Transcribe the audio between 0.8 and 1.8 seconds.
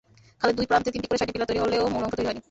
তিনটি করে ছয়টি পিলার তৈরি